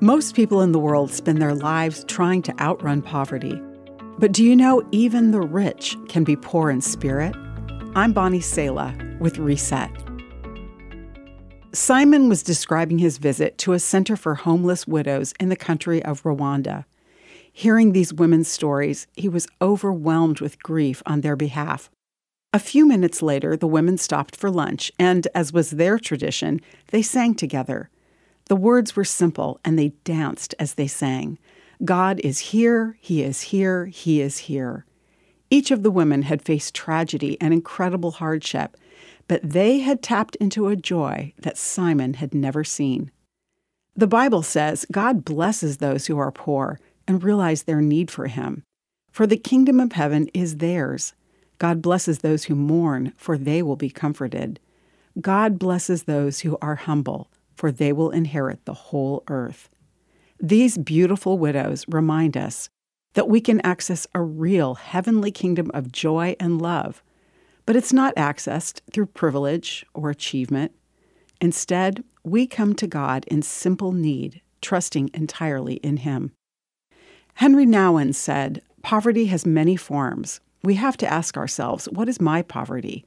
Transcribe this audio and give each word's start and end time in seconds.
Most 0.00 0.34
people 0.34 0.60
in 0.60 0.72
the 0.72 0.80
world 0.80 1.12
spend 1.12 1.40
their 1.40 1.54
lives 1.54 2.04
trying 2.08 2.42
to 2.42 2.60
outrun 2.60 3.00
poverty. 3.00 3.62
But 4.18 4.32
do 4.32 4.42
you 4.42 4.56
know 4.56 4.82
even 4.90 5.30
the 5.30 5.40
rich 5.40 5.96
can 6.08 6.24
be 6.24 6.34
poor 6.34 6.68
in 6.68 6.80
spirit? 6.80 7.34
I'm 7.94 8.12
Bonnie 8.12 8.40
Sala 8.40 8.96
with 9.20 9.38
Reset. 9.38 9.90
Simon 11.72 12.28
was 12.28 12.42
describing 12.42 12.98
his 12.98 13.18
visit 13.18 13.56
to 13.58 13.72
a 13.72 13.78
center 13.78 14.16
for 14.16 14.34
homeless 14.34 14.84
widows 14.84 15.32
in 15.38 15.48
the 15.48 15.56
country 15.56 16.04
of 16.04 16.24
Rwanda. 16.24 16.86
Hearing 17.52 17.92
these 17.92 18.12
women's 18.12 18.48
stories, 18.48 19.06
he 19.14 19.28
was 19.28 19.46
overwhelmed 19.62 20.40
with 20.40 20.60
grief 20.60 21.04
on 21.06 21.20
their 21.20 21.36
behalf. 21.36 21.88
A 22.52 22.58
few 22.58 22.84
minutes 22.84 23.22
later, 23.22 23.56
the 23.56 23.68
women 23.68 23.96
stopped 23.98 24.34
for 24.34 24.50
lunch, 24.50 24.90
and 24.98 25.28
as 25.36 25.52
was 25.52 25.70
their 25.70 26.00
tradition, 26.00 26.60
they 26.88 27.02
sang 27.02 27.34
together. 27.36 27.90
The 28.46 28.56
words 28.56 28.94
were 28.94 29.04
simple, 29.04 29.58
and 29.64 29.78
they 29.78 29.90
danced 30.04 30.54
as 30.58 30.74
they 30.74 30.86
sang. 30.86 31.38
God 31.84 32.20
is 32.20 32.38
here, 32.38 32.96
He 33.00 33.22
is 33.22 33.40
here, 33.40 33.86
He 33.86 34.20
is 34.20 34.38
here. 34.38 34.84
Each 35.50 35.70
of 35.70 35.82
the 35.82 35.90
women 35.90 36.22
had 36.22 36.42
faced 36.42 36.74
tragedy 36.74 37.38
and 37.40 37.54
incredible 37.54 38.12
hardship, 38.12 38.76
but 39.28 39.40
they 39.42 39.78
had 39.78 40.02
tapped 40.02 40.36
into 40.36 40.68
a 40.68 40.76
joy 40.76 41.32
that 41.38 41.56
Simon 41.56 42.14
had 42.14 42.34
never 42.34 42.64
seen. 42.64 43.10
The 43.96 44.06
Bible 44.06 44.42
says 44.42 44.86
God 44.92 45.24
blesses 45.24 45.78
those 45.78 46.06
who 46.06 46.18
are 46.18 46.32
poor 46.32 46.80
and 47.06 47.22
realize 47.22 47.62
their 47.62 47.80
need 47.80 48.10
for 48.10 48.26
Him. 48.26 48.62
For 49.10 49.26
the 49.26 49.36
kingdom 49.36 49.80
of 49.80 49.92
heaven 49.92 50.28
is 50.34 50.58
theirs. 50.58 51.14
God 51.58 51.80
blesses 51.80 52.18
those 52.18 52.44
who 52.44 52.54
mourn, 52.54 53.12
for 53.16 53.38
they 53.38 53.62
will 53.62 53.76
be 53.76 53.90
comforted. 53.90 54.58
God 55.20 55.58
blesses 55.58 56.02
those 56.02 56.40
who 56.40 56.58
are 56.60 56.74
humble 56.74 57.30
for 57.54 57.70
they 57.70 57.92
will 57.92 58.10
inherit 58.10 58.64
the 58.64 58.74
whole 58.74 59.24
earth. 59.28 59.68
These 60.40 60.78
beautiful 60.78 61.38
widows 61.38 61.84
remind 61.88 62.36
us 62.36 62.68
that 63.14 63.28
we 63.28 63.40
can 63.40 63.60
access 63.60 64.06
a 64.14 64.20
real 64.20 64.74
heavenly 64.74 65.30
kingdom 65.30 65.70
of 65.72 65.92
joy 65.92 66.36
and 66.40 66.60
love, 66.60 67.02
but 67.66 67.76
it's 67.76 67.92
not 67.92 68.14
accessed 68.16 68.80
through 68.92 69.06
privilege 69.06 69.86
or 69.94 70.10
achievement. 70.10 70.72
Instead, 71.40 72.04
we 72.24 72.46
come 72.46 72.74
to 72.74 72.86
God 72.86 73.24
in 73.28 73.42
simple 73.42 73.92
need, 73.92 74.40
trusting 74.60 75.10
entirely 75.14 75.74
in 75.76 75.98
Him. 75.98 76.32
Henri 77.36 77.66
Nouwen 77.66 78.14
said, 78.14 78.62
Poverty 78.82 79.26
has 79.26 79.46
many 79.46 79.76
forms. 79.76 80.40
We 80.62 80.74
have 80.74 80.96
to 80.98 81.06
ask 81.10 81.36
ourselves, 81.36 81.86
what 81.90 82.08
is 82.08 82.20
my 82.20 82.42
poverty? 82.42 83.04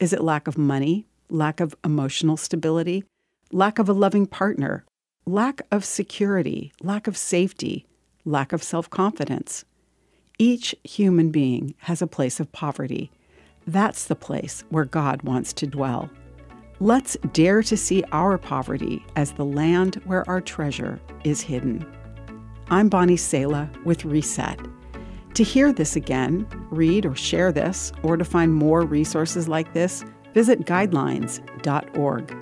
Is 0.00 0.12
it 0.12 0.22
lack 0.22 0.48
of 0.48 0.56
money, 0.56 1.06
lack 1.28 1.60
of 1.60 1.74
emotional 1.84 2.36
stability, 2.36 3.04
lack 3.52 3.78
of 3.78 3.88
a 3.88 3.92
loving 3.92 4.26
partner, 4.26 4.84
lack 5.26 5.62
of 5.70 5.84
security, 5.84 6.72
lack 6.82 7.06
of 7.06 7.16
safety, 7.16 7.86
lack 8.24 8.52
of 8.52 8.62
self 8.62 8.90
confidence. 8.90 9.64
Each 10.38 10.74
human 10.84 11.30
being 11.30 11.74
has 11.78 12.00
a 12.00 12.06
place 12.06 12.40
of 12.40 12.52
poverty. 12.52 13.10
That's 13.66 14.06
the 14.06 14.14
place 14.14 14.64
where 14.70 14.84
God 14.84 15.22
wants 15.22 15.52
to 15.54 15.66
dwell. 15.66 16.10
Let's 16.80 17.16
dare 17.32 17.62
to 17.64 17.76
see 17.76 18.04
our 18.12 18.38
poverty 18.38 19.04
as 19.16 19.32
the 19.32 19.44
land 19.44 19.96
where 20.04 20.28
our 20.28 20.40
treasure 20.40 21.00
is 21.24 21.40
hidden. 21.40 21.84
I'm 22.70 22.88
Bonnie 22.88 23.16
Sala 23.16 23.68
with 23.84 24.04
Reset. 24.04 24.60
To 25.34 25.42
hear 25.42 25.72
this 25.72 25.96
again, 25.96 26.46
read 26.70 27.04
or 27.04 27.16
share 27.16 27.50
this, 27.50 27.92
or 28.02 28.16
to 28.16 28.24
find 28.24 28.54
more 28.54 28.82
resources 28.82 29.48
like 29.48 29.72
this, 29.72 30.04
visit 30.34 30.66
guidelines.org. 30.66 32.36